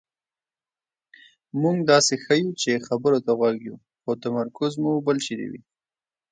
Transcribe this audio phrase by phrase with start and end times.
[1.61, 5.61] مونږ داسې ښیو چې خبرو ته غوږ یو خو تمرکز مو بل چېرې وي.